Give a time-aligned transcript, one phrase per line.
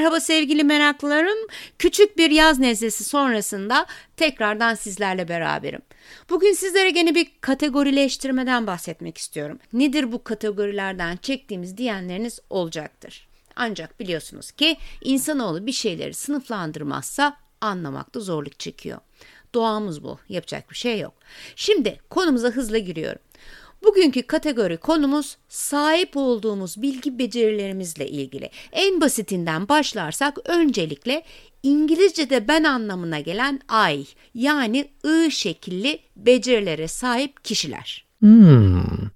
[0.00, 1.38] Merhaba sevgili meraklılarım.
[1.78, 3.86] Küçük bir yaz nezlesi sonrasında
[4.16, 5.82] tekrardan sizlerle beraberim.
[6.30, 9.58] Bugün sizlere gene bir kategorileştirmeden bahsetmek istiyorum.
[9.72, 13.28] Nedir bu kategorilerden çektiğimiz diyenleriniz olacaktır.
[13.56, 18.98] Ancak biliyorsunuz ki insanoğlu bir şeyleri sınıflandırmazsa anlamakta zorluk çekiyor.
[19.54, 20.18] Doğamız bu.
[20.28, 21.14] Yapacak bir şey yok.
[21.56, 23.20] Şimdi konumuza hızla giriyorum.
[23.84, 28.50] Bugünkü kategori konumuz sahip olduğumuz bilgi becerilerimizle ilgili.
[28.72, 31.22] En basitinden başlarsak öncelikle
[31.62, 33.60] İngilizce'de ben anlamına gelen
[33.92, 38.06] I yani I şekilli becerilere sahip kişiler.
[38.20, 39.10] Hmm.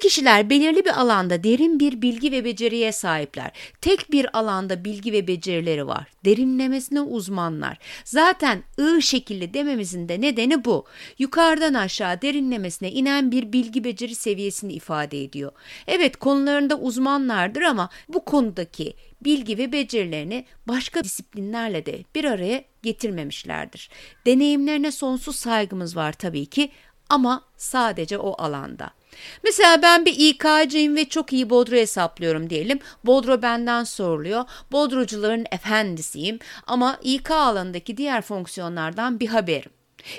[0.00, 3.50] Kişiler belirli bir alanda derin bir bilgi ve beceriye sahipler.
[3.80, 6.06] Tek bir alanda bilgi ve becerileri var.
[6.24, 7.78] Derinlemesine uzmanlar.
[8.04, 10.84] Zaten I şekilli dememizin de nedeni bu.
[11.18, 15.52] Yukarıdan aşağı derinlemesine inen bir bilgi beceri seviyesini ifade ediyor.
[15.86, 23.90] Evet konularında uzmanlardır ama bu konudaki bilgi ve becerilerini başka disiplinlerle de bir araya getirmemişlerdir.
[24.26, 26.70] Deneyimlerine sonsuz saygımız var tabii ki
[27.08, 28.99] ama sadece o alanda.
[29.44, 32.78] Mesela ben bir İK'cıyım ve çok iyi bodro hesaplıyorum diyelim.
[33.04, 34.44] Bodro benden soruluyor.
[34.72, 39.70] Bodrocuların efendisiyim ama İK alanındaki diğer fonksiyonlardan bir haberim.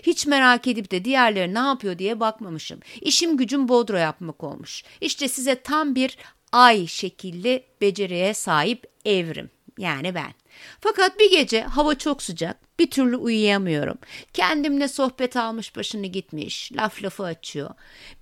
[0.04, 2.80] Hiç merak edip de diğerleri ne yapıyor diye bakmamışım.
[3.02, 4.84] İşim gücüm bodro yapmak olmuş.
[5.02, 6.18] İşte size tam bir
[6.52, 9.50] ay şekilli beceriye sahip evrim.
[9.78, 10.34] Yani ben.
[10.82, 13.98] Fakat bir gece hava çok sıcak, bir türlü uyuyamıyorum.
[14.34, 17.70] Kendimle sohbet almış başını gitmiş, laf lafı açıyor.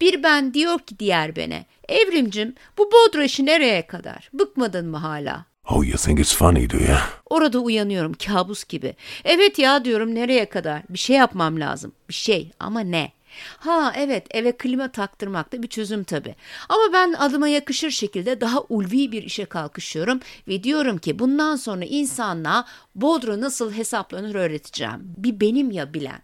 [0.02, 4.30] Bir ben diyor ki diğer bene, Evrimcim bu bodro işi nereye kadar?
[4.34, 5.46] Bıkmadın mı hala?
[5.70, 6.98] Oh, you think it's funny, do you?
[7.30, 8.96] Orada uyanıyorum kabus gibi.
[9.26, 10.82] Evet ya diyorum nereye kadar?
[10.90, 11.92] Bir şey yapmam lazım.
[12.10, 13.12] Bir şey ama ne?
[13.58, 16.36] Ha evet eve klima taktırmak da bir çözüm tabii.
[16.70, 21.86] Ama ben adıma yakışır şekilde daha ulvi bir işe kalkışıyorum ve diyorum ki bundan sonra
[21.86, 25.14] insanlığa Bodro nasıl hesaplanır öğreteceğim.
[25.18, 26.22] Bir benim ya bilen.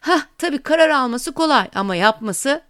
[0.00, 2.62] Ha tabii karar alması kolay ama yapması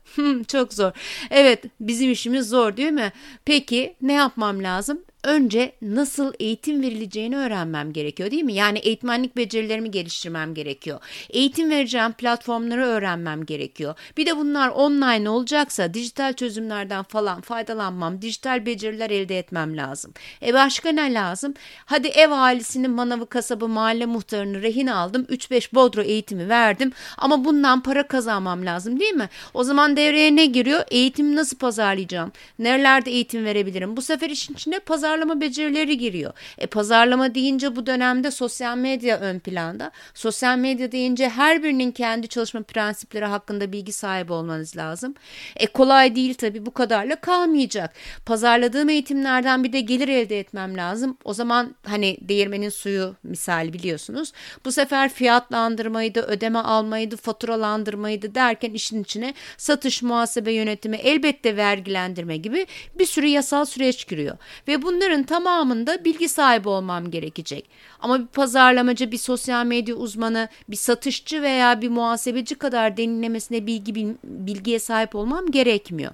[0.49, 0.93] çok zor.
[1.31, 3.13] Evet bizim işimiz zor değil mi?
[3.45, 4.99] Peki ne yapmam lazım?
[5.25, 8.55] önce nasıl eğitim verileceğini öğrenmem gerekiyor değil mi?
[8.55, 11.01] Yani eğitmenlik becerilerimi geliştirmem gerekiyor.
[11.31, 13.95] Eğitim vereceğim platformları öğrenmem gerekiyor.
[14.17, 20.13] Bir de bunlar online olacaksa dijital çözümlerden falan faydalanmam, dijital beceriler elde etmem lazım.
[20.43, 21.55] E başka ne lazım?
[21.85, 25.23] Hadi ev ailesinin manavı kasabı mahalle muhtarını rehin aldım.
[25.23, 29.29] 3-5 bodro eğitimi verdim ama bundan para kazanmam lazım değil mi?
[29.55, 30.84] O zaman devreye ne giriyor?
[30.91, 32.32] Eğitimi nasıl pazarlayacağım?
[32.59, 33.97] Nerelerde eğitim verebilirim?
[33.97, 36.32] Bu sefer işin içine pazar pazarlama becerileri giriyor.
[36.59, 39.91] E pazarlama deyince bu dönemde sosyal medya ön planda.
[40.14, 45.14] Sosyal medya deyince her birinin kendi çalışma prensipleri hakkında bilgi sahibi olmanız lazım.
[45.56, 47.94] E kolay değil tabii bu kadarla kalmayacak.
[48.26, 51.16] Pazarladığım eğitimlerden bir de gelir elde etmem lazım.
[51.25, 54.32] O zaman hani değirmenin suyu misali biliyorsunuz.
[54.65, 62.66] Bu sefer fiyatlandırmaydı, ödeme almaydı, faturalandırmaydı derken işin içine satış, muhasebe yönetimi, elbette vergilendirme gibi
[62.99, 64.37] bir sürü yasal süreç giriyor.
[64.69, 67.71] Ve bunları Bunların tamamında bilgi sahibi olmam gerekecek.
[68.00, 74.16] Ama bir pazarlamacı, bir sosyal medya uzmanı, bir satışçı veya bir muhasebeci kadar denilemesine bilgi
[74.25, 76.12] bilgiye sahip olmam gerekmiyor.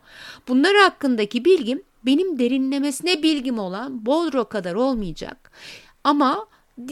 [0.48, 5.50] Bunlar hakkındaki bilgim benim derinlemesine bilgim olan Bodro kadar olmayacak.
[6.04, 6.46] Ama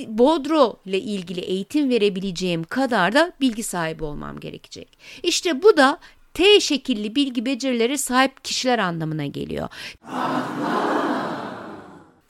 [0.07, 4.99] Bodro ile ilgili eğitim verebileceğim kadar da bilgi sahibi olmam gerekecek.
[5.23, 5.99] İşte bu da
[6.35, 9.69] T şekilli bilgi becerileri sahip kişiler anlamına geliyor.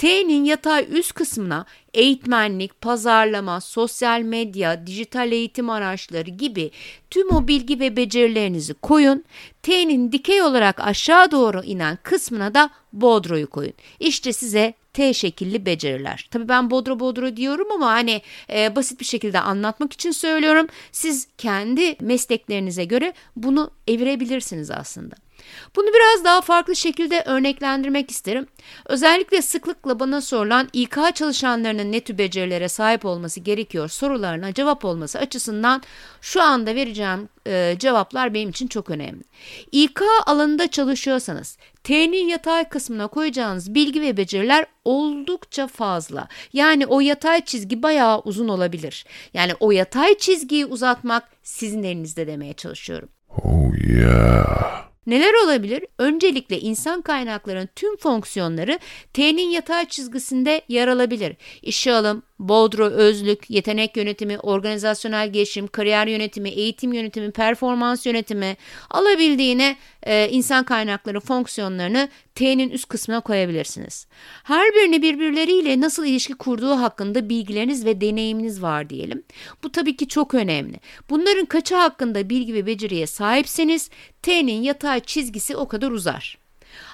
[0.02, 6.70] T'nin yatay üst kısmına eğitmenlik, pazarlama, sosyal medya, dijital eğitim araçları gibi
[7.10, 9.24] tüm o bilgi ve becerilerinizi koyun.
[9.62, 13.72] T'nin dikey olarak aşağı doğru inen kısmına da Bodro'yu koyun.
[14.00, 16.28] İşte size T şekilli beceriler.
[16.30, 20.66] Tabii ben bodro bodro diyorum ama hani e, basit bir şekilde anlatmak için söylüyorum.
[20.92, 25.14] Siz kendi mesleklerinize göre bunu evirebilirsiniz aslında.
[25.76, 28.46] Bunu biraz daha farklı şekilde örneklendirmek isterim.
[28.86, 35.18] Özellikle sıklıkla bana sorulan İK çalışanlarının ne tür becerilere sahip olması gerekiyor sorularına cevap olması
[35.18, 35.82] açısından
[36.20, 39.22] şu anda vereceğim e, cevaplar benim için çok önemli.
[39.72, 46.28] İK alanında çalışıyorsanız T'nin yatay kısmına koyacağınız bilgi ve beceriler oldukça fazla.
[46.52, 49.04] Yani o yatay çizgi bayağı uzun olabilir.
[49.34, 53.08] Yani o yatay çizgiyi uzatmak sizin elinizde demeye çalışıyorum.
[53.44, 54.91] Oh yeah.
[55.06, 55.84] Neler olabilir?
[55.98, 58.78] Öncelikle insan kaynaklarının tüm fonksiyonları
[59.14, 61.36] T'nin yatay çizgisinde yer alabilir.
[61.62, 68.56] İşe alım, Bodro, özlük, yetenek yönetimi, organizasyonel gelişim, kariyer yönetimi, eğitim yönetimi, performans yönetimi
[68.90, 74.06] alabildiğine e, insan kaynakları fonksiyonlarını T'nin üst kısmına koyabilirsiniz.
[74.44, 79.22] Her birini birbirleriyle nasıl ilişki kurduğu hakkında bilgileriniz ve deneyiminiz var diyelim.
[79.62, 80.80] Bu tabii ki çok önemli.
[81.10, 83.90] Bunların kaçı hakkında bilgi ve beceriye sahipseniz
[84.22, 86.38] T'nin yatay çizgisi o kadar uzar.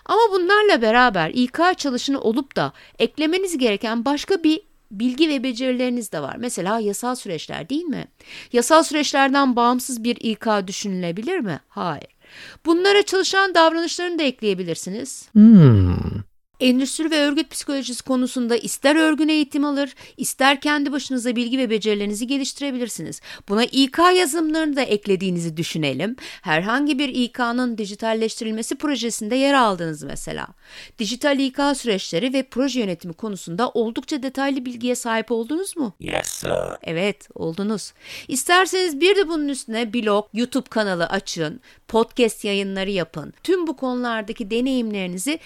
[0.04, 6.22] Ama bunlarla beraber İK çalışını olup da eklemeniz gereken başka bir bilgi ve becerileriniz de
[6.22, 6.36] var.
[6.38, 8.08] Mesela yasal süreçler değil mi?
[8.52, 11.60] Yasal süreçlerden bağımsız bir İK düşünülebilir mi?
[11.68, 12.18] Hayır.
[12.66, 15.28] Bunlara çalışan davranışlarını da ekleyebilirsiniz.
[15.32, 16.27] Hmm.
[16.60, 22.26] Endüstri ve örgüt psikolojisi konusunda ister örgün eğitim alır, ister kendi başınıza bilgi ve becerilerinizi
[22.26, 23.20] geliştirebilirsiniz.
[23.48, 26.16] Buna İK yazılımlarını da eklediğinizi düşünelim.
[26.42, 30.46] Herhangi bir İK'nın dijitalleştirilmesi projesinde yer aldınız mesela.
[30.98, 35.92] Dijital İK süreçleri ve proje yönetimi konusunda oldukça detaylı bilgiye sahip oldunuz mu?
[36.00, 36.50] Yes, sir.
[36.82, 37.92] Evet, oldunuz.
[38.28, 43.32] İsterseniz bir de bunun üstüne blog, YouTube kanalı açın, podcast yayınları yapın.
[43.42, 45.38] Tüm bu konulardaki deneyimlerinizi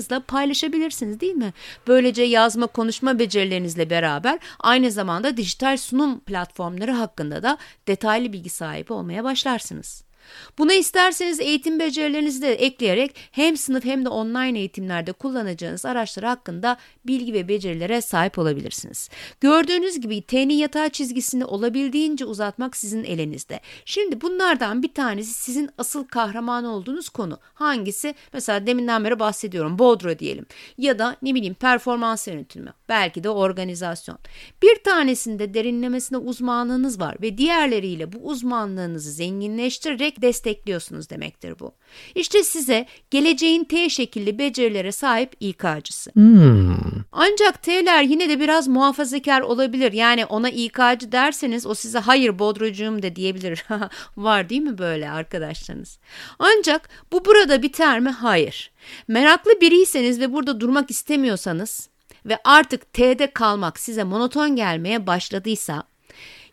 [0.00, 1.52] meraklılarınızla paylaşabilirsiniz değil mi?
[1.86, 7.58] Böylece yazma, konuşma becerilerinizle beraber aynı zamanda dijital sunum platformları hakkında da
[7.88, 10.09] detaylı bilgi sahibi olmaya başlarsınız.
[10.58, 16.76] Buna isterseniz eğitim becerilerinizi de ekleyerek hem sınıf hem de online eğitimlerde kullanacağınız araçlar hakkında
[17.06, 19.08] bilgi ve becerilere sahip olabilirsiniz.
[19.40, 23.60] Gördüğünüz gibi T'nin yatay çizgisini olabildiğince uzatmak sizin elinizde.
[23.84, 27.38] Şimdi bunlardan bir tanesi sizin asıl kahraman olduğunuz konu.
[27.54, 28.14] Hangisi?
[28.32, 29.78] Mesela deminden beri bahsediyorum.
[29.78, 30.46] Bodro diyelim.
[30.78, 32.72] Ya da ne bileyim performans yönetimi.
[32.88, 34.18] Belki de organizasyon.
[34.62, 41.74] Bir tanesinde derinlemesine uzmanlığınız var ve diğerleriyle bu uzmanlığınızı zenginleştirerek destekliyorsunuz demektir bu.
[42.14, 46.10] İşte size geleceğin T şekilli becerilere sahip İK'cısı.
[46.10, 46.76] Hmm.
[47.12, 49.92] Ancak T'ler yine de biraz muhafazakar olabilir.
[49.92, 53.64] Yani ona İK'cı derseniz o size hayır Bodrocuğum de diyebilir.
[54.16, 55.98] Var değil mi böyle arkadaşlarınız?
[56.38, 58.10] Ancak bu burada biter mi?
[58.10, 58.70] Hayır.
[59.08, 61.88] Meraklı biriyseniz ve burada durmak istemiyorsanız
[62.26, 65.82] ve artık T'de kalmak size monoton gelmeye başladıysa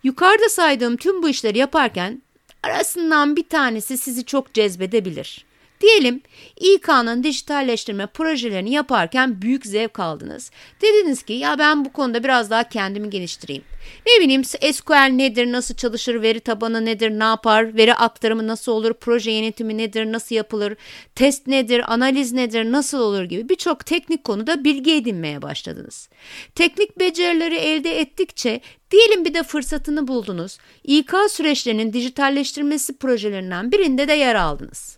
[0.03, 2.21] yukarıda saydığım tüm bu işleri yaparken
[2.69, 5.46] arasından bir tanesi sizi çok cezbedebilir.
[5.81, 6.21] Diyelim
[6.59, 10.51] İK'nın dijitalleştirme projelerini yaparken büyük zevk aldınız.
[10.81, 13.63] Dediniz ki ya ben bu konuda biraz daha kendimi geliştireyim.
[14.07, 18.93] Ne bileyim SQL nedir, nasıl çalışır, veri tabanı nedir, ne yapar, veri aktarımı nasıl olur,
[18.93, 20.75] proje yönetimi nedir, nasıl yapılır,
[21.15, 26.09] test nedir, analiz nedir, nasıl olur gibi birçok teknik konuda bilgi edinmeye başladınız.
[26.55, 30.57] Teknik becerileri elde ettikçe diyelim bir de fırsatını buldunuz.
[30.83, 34.96] İK süreçlerinin dijitalleştirmesi projelerinden birinde de yer aldınız.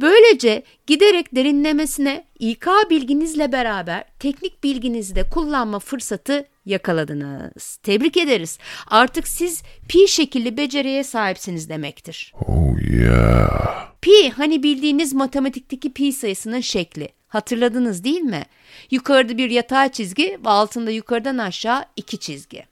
[0.00, 7.76] Böylece giderek derinlemesine İK bilginizle beraber teknik bilginizi de kullanma fırsatı yakaladınız.
[7.76, 8.58] Tebrik ederiz.
[8.86, 12.32] Artık siz pi şekilli beceriye sahipsiniz demektir.
[12.46, 13.92] Oh, yeah.
[14.02, 17.08] Pi hani bildiğiniz matematikteki pi sayısının şekli.
[17.28, 18.42] Hatırladınız değil mi?
[18.90, 22.71] Yukarıda bir yatay çizgi ve altında yukarıdan aşağı iki çizgi.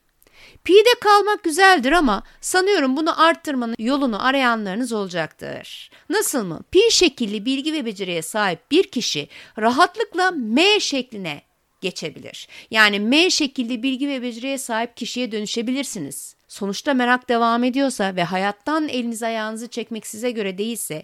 [0.65, 5.91] Pi'de kalmak güzeldir ama sanıyorum bunu arttırmanın yolunu arayanlarınız olacaktır.
[6.11, 6.61] Nasıl mı?
[6.71, 9.29] Pi şekilli bilgi ve beceriye sahip bir kişi
[9.59, 11.43] rahatlıkla M şekline
[11.81, 12.49] geçebilir.
[12.71, 16.37] Yani M şekilli bilgi ve beceriye sahip kişiye dönüşebilirsiniz.
[16.49, 21.03] Sonuçta merak devam ediyorsa ve hayattan elinizi ayağınızı çekmek size göre değilse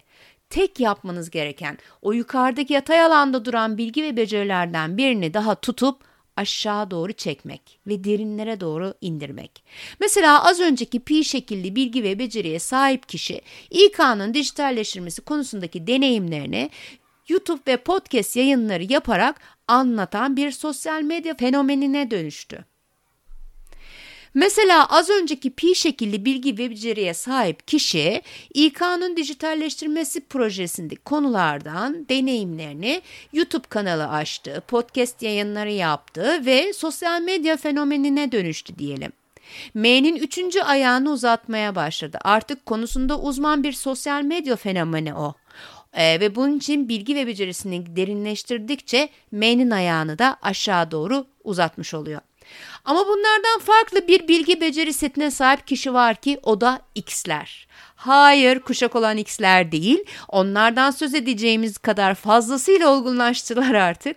[0.50, 5.96] tek yapmanız gereken o yukarıdaki yatay alanda duran bilgi ve becerilerden birini daha tutup
[6.36, 9.64] aşağı doğru çekmek ve derinlere doğru indirmek.
[10.00, 13.40] Mesela az önceki pi şekilli bilgi ve beceriye sahip kişi
[13.70, 16.70] İK'nın dijitalleştirmesi konusundaki deneyimlerini
[17.28, 22.64] YouTube ve podcast yayınları yaparak anlatan bir sosyal medya fenomenine dönüştü.
[24.36, 28.22] Mesela az önceki pi şekilli bilgi ve beceriye sahip kişi
[28.54, 33.02] İK'nın dijitalleştirmesi projesindeki konulardan deneyimlerini
[33.32, 39.12] YouTube kanalı açtı, podcast yayınları yaptı ve sosyal medya fenomenine dönüştü diyelim.
[39.74, 42.18] M'nin üçüncü ayağını uzatmaya başladı.
[42.24, 45.34] Artık konusunda uzman bir sosyal medya fenomeni o.
[45.92, 52.20] Ee, ve bunun için bilgi ve becerisini derinleştirdikçe M'nin ayağını da aşağı doğru uzatmış oluyor.
[52.84, 57.66] Ama bunlardan farklı bir bilgi beceri setine sahip kişi var ki o da X'ler.
[57.96, 59.98] Hayır kuşak olan X'ler değil.
[60.28, 64.16] Onlardan söz edeceğimiz kadar fazlasıyla olgunlaştılar artık.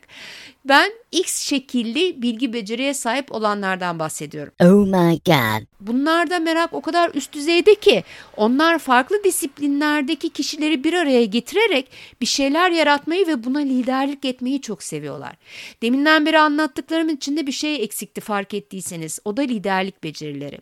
[0.66, 4.54] Ben X şekilli bilgi beceriye sahip olanlardan bahsediyorum.
[4.62, 5.66] Oh my god.
[5.80, 8.04] Bunlarda merak o kadar üst düzeyde ki
[8.38, 14.84] onlar farklı disiplinlerdeki kişileri bir araya getirerek bir şeyler yaratmayı ve buna liderlik etmeyi çok
[14.84, 15.36] seviyorlar.
[15.82, 19.20] Deminden beri anlattıklarım içinde bir şey eksikti fark ettiyseniz.
[19.26, 20.58] O da liderlik becerileri.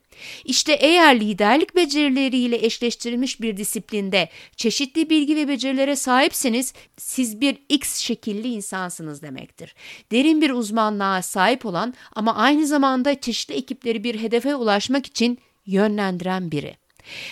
[0.46, 7.96] İşte eğer liderlik becerileriyle eşleştirilmiş bir disiplinde çeşitli bilgi ve becerilere sahipseniz siz bir X
[7.96, 9.75] şekilli insansınız demektir.
[10.12, 16.51] Derin bir uzmanlığa sahip olan ama aynı zamanda çeşitli ekipleri bir hedefe ulaşmak için yönlendiren
[16.51, 16.77] biri.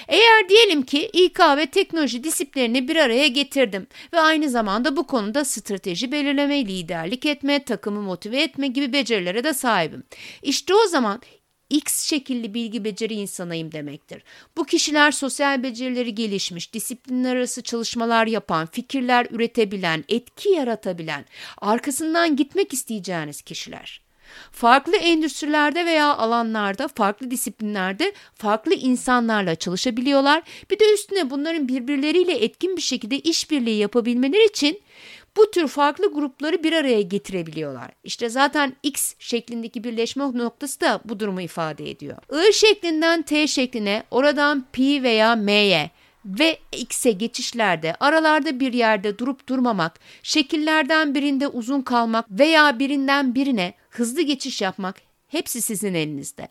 [0.08, 5.46] Eğer diyelim ki İK ve teknoloji disiplinlerini bir araya getirdim ve aynı zamanda bu konuda
[5.46, 10.04] strateji belirleme, liderlik etme, takımı motive etme gibi becerilere de sahibim.
[10.42, 11.22] İşte o zaman
[11.70, 14.24] X şekilli bilgi beceri insanıyım demektir.
[14.58, 21.26] Bu kişiler sosyal becerileri gelişmiş, disiplinler arası çalışmalar yapan, fikirler üretebilen, etki yaratabilen,
[21.58, 24.06] arkasından gitmek isteyeceğiniz kişiler.
[24.52, 30.44] Farklı endüstrilerde veya alanlarda, farklı disiplinlerde farklı insanlarla çalışabiliyorlar.
[30.72, 34.82] Bir de üstüne bunların birbirleriyle etkin bir şekilde işbirliği yapabilmeleri için
[35.38, 37.92] bu tür farklı grupları bir araya getirebiliyorlar.
[38.04, 42.18] İşte zaten X şeklindeki birleşme noktası da bu durumu ifade ediyor.
[42.50, 45.92] I şeklinden T şekline, oradan P veya M'ye
[46.26, 53.74] ve X'e geçişlerde aralarda bir yerde durup durmamak, şekillerden birinde uzun kalmak veya birinden birine
[53.90, 54.96] hızlı geçiş yapmak
[55.28, 56.48] hepsi sizin elinizde.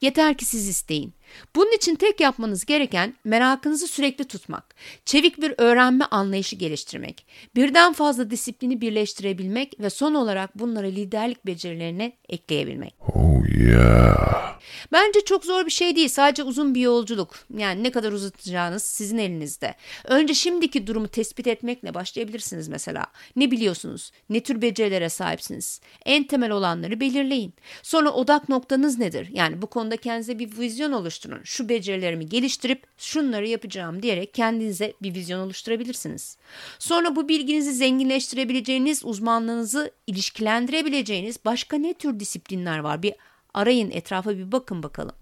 [0.00, 1.14] Yeter ki siz isteyin.
[1.56, 8.30] Bunun için tek yapmanız gereken merakınızı sürekli tutmak, çevik bir öğrenme anlayışı geliştirmek, birden fazla
[8.30, 12.94] disiplini birleştirebilmek ve son olarak bunları liderlik becerilerine ekleyebilmek.
[13.00, 14.58] Oh yeah.
[14.92, 16.08] Bence çok zor bir şey değil.
[16.08, 17.34] Sadece uzun bir yolculuk.
[17.56, 19.74] Yani ne kadar uzatacağınız sizin elinizde.
[20.04, 23.06] Önce şimdiki durumu tespit etmekle başlayabilirsiniz mesela.
[23.36, 24.12] Ne biliyorsunuz?
[24.30, 25.80] Ne tür becerilere sahipsiniz?
[26.06, 27.54] En temel olanları belirleyin.
[27.82, 29.28] Sonra odak noktanız nedir?
[29.62, 31.40] Bu konuda kendinize bir vizyon oluşturun.
[31.44, 36.36] Şu becerilerimi geliştirip şunları yapacağım diyerek kendinize bir vizyon oluşturabilirsiniz.
[36.78, 43.02] Sonra bu bilginizi zenginleştirebileceğiniz, uzmanlığınızı ilişkilendirebileceğiniz başka ne tür disiplinler var?
[43.02, 43.14] Bir
[43.54, 45.14] arayın etrafa bir bakın bakalım.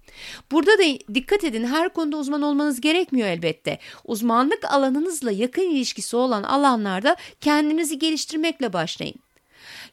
[0.53, 3.79] Burada da dikkat edin her konuda uzman olmanız gerekmiyor elbette.
[4.05, 9.26] Uzmanlık alanınızla yakın ilişkisi olan alanlarda kendinizi geliştirmekle başlayın.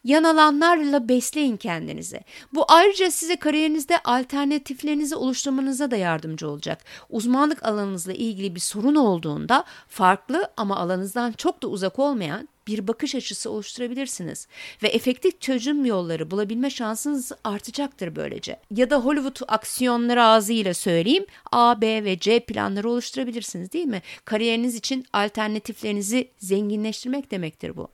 [0.03, 2.21] Yan alanlarla besleyin kendinizi.
[2.53, 6.83] Bu ayrıca size kariyerinizde alternatiflerinizi oluşturmanıza da yardımcı olacak.
[7.09, 13.15] Uzmanlık alanınızla ilgili bir sorun olduğunda farklı ama alanınızdan çok da uzak olmayan bir bakış
[13.15, 14.47] açısı oluşturabilirsiniz
[14.83, 18.59] ve efektif çözüm yolları bulabilme şansınız artacaktır böylece.
[18.71, 24.01] Ya da Hollywood aksiyonları ağzıyla söyleyeyim A, B ve C planları oluşturabilirsiniz değil mi?
[24.25, 27.87] Kariyeriniz için alternatiflerinizi zenginleştirmek demektir bu.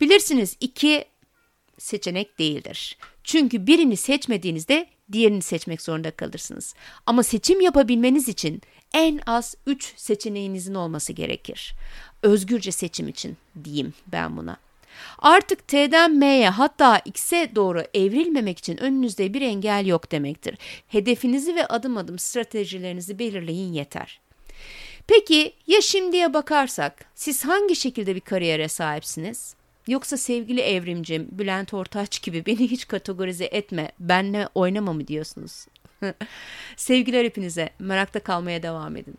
[0.00, 1.04] Bilirsiniz iki
[1.78, 2.96] seçenek değildir.
[3.24, 6.74] Çünkü birini seçmediğinizde diğerini seçmek zorunda kalırsınız.
[7.06, 8.62] Ama seçim yapabilmeniz için
[8.94, 11.74] en az 3 seçeneğinizin olması gerekir.
[12.22, 14.56] Özgürce seçim için diyeyim ben buna.
[15.18, 20.58] Artık T'den M'ye hatta X'e doğru evrilmemek için önünüzde bir engel yok demektir.
[20.88, 24.20] Hedefinizi ve adım adım stratejilerinizi belirleyin yeter.
[25.06, 29.54] Peki ya şimdiye bakarsak siz hangi şekilde bir kariyere sahipsiniz?
[29.88, 35.66] Yoksa sevgili evrimcim Bülent Ortaç gibi beni hiç kategorize etme benle oynama mı diyorsunuz?
[36.76, 39.14] Sevgiler hepinize merakta kalmaya devam edin.